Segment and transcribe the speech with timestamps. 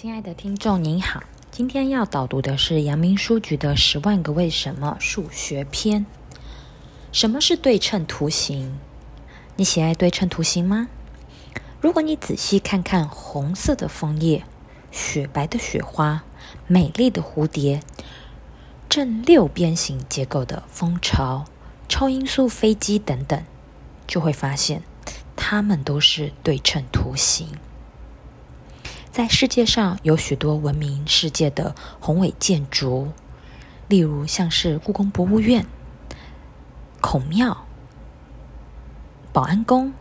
[0.00, 6.06] 亲爱的听众您好，今天要导读的是阳明书局的《十万个为什么》数学篇。
[7.12, 8.78] 什么是对称图形？
[9.56, 10.88] 你喜爱对称图形吗？
[11.82, 14.42] 如果你仔细看看红色的枫叶、
[14.90, 16.24] 雪白的雪花、
[16.66, 17.82] 美丽的蝴蝶、
[18.88, 21.44] 正六边形结构的蜂巢、
[21.90, 23.44] 超音速飞机等等，
[24.06, 24.82] 就会发现
[25.36, 27.48] 它们都是对称图形。
[29.10, 33.08] 在世界上有许多闻名世界的宏伟建筑，
[33.88, 35.66] 例如像是故宫博物院、
[37.00, 37.66] 孔庙、
[39.32, 39.92] 保安宫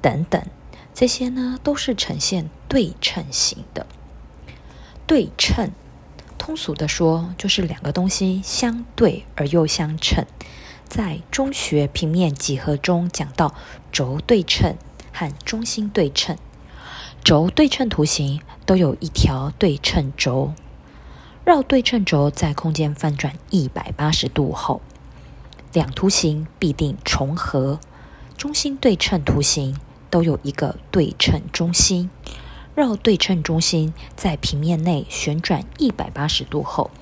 [0.00, 0.40] 等等，
[0.94, 3.88] 这些呢都是呈现对称型的。
[5.04, 5.72] 对称，
[6.38, 10.24] 通俗的说，就是两个东西相对而又相称。
[10.84, 13.52] 在中学平面几何中讲到
[13.90, 14.76] 轴对称
[15.12, 16.38] 和中心对称。
[17.26, 20.52] 轴对称图形都有一条对称轴，
[21.44, 24.80] 绕对称轴在空间翻转一百八十度后，
[25.72, 27.80] 两图形必定重合。
[28.38, 29.76] 中心对称图形
[30.08, 32.08] 都有一个对称中心，
[32.76, 36.92] 绕对称中心在平面内旋转一百八十度后，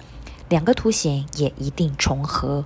[0.48, 2.64] 两个图形也一定重合。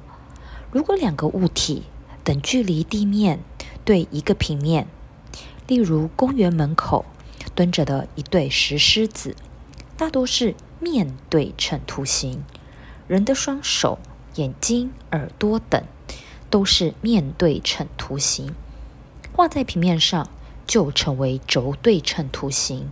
[0.70, 1.82] 如果两个物体
[2.22, 3.40] 等距离地面
[3.84, 4.86] 对一个平面，
[5.66, 7.04] 例如公园门口。
[7.54, 9.34] 蹲着的一对石狮子，
[9.96, 12.42] 大多是面对称图形；
[13.06, 13.98] 人的双手、
[14.36, 15.82] 眼睛、耳朵等
[16.50, 18.54] 都是面对称图形。
[19.32, 20.28] 画在平面上
[20.66, 22.90] 就成为轴对称图形。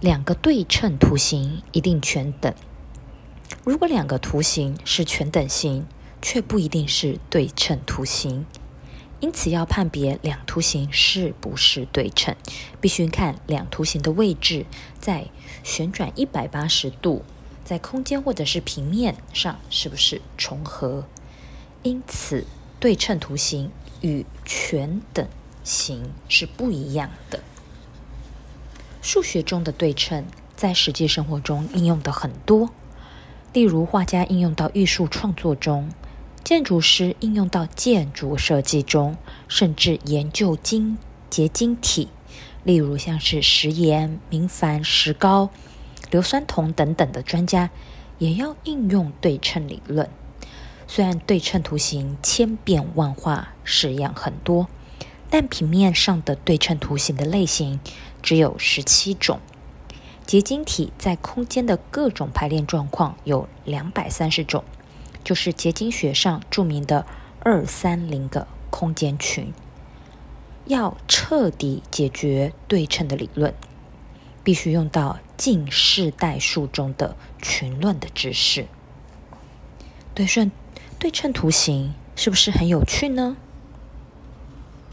[0.00, 2.52] 两个对称图形一定全等。
[3.64, 5.86] 如果两个图形是全等型，
[6.20, 8.44] 却不一定是对称图形。
[9.22, 12.34] 因此，要判别两图形是不是对称，
[12.80, 14.66] 必须看两图形的位置
[14.98, 15.26] 在
[15.62, 17.22] 旋转一百八十度，
[17.64, 21.04] 在空间或者是平面上是不是重合。
[21.84, 22.44] 因此，
[22.80, 25.28] 对称图形与全等
[25.62, 27.38] 形是不一样的。
[29.00, 30.24] 数学中的对称
[30.56, 32.70] 在实际生活中应用的很多，
[33.52, 35.92] 例如画家应用到艺术创作中。
[36.44, 39.16] 建筑师应用到建筑设计中，
[39.46, 40.98] 甚至研究晶
[41.30, 42.08] 结晶体，
[42.64, 45.50] 例如像是石岩、明矾、石膏、
[46.10, 47.70] 硫酸铜等等的专家，
[48.18, 50.10] 也要应用对称理论。
[50.88, 54.66] 虽然对称图形千变万化，式样很多，
[55.30, 57.78] 但平面上的对称图形的类型
[58.20, 59.40] 只有十七种。
[60.26, 64.64] 结晶体在空间的各种排列状况有两百三十种。
[65.24, 67.06] 就是结晶学上著名的
[67.40, 69.52] 二三零个空间群。
[70.66, 73.52] 要彻底解决对称的理论，
[74.44, 78.66] 必须用到近世代数中的群论的知识。
[80.14, 80.52] 对称
[81.00, 83.36] 对称图形是不是很有趣呢？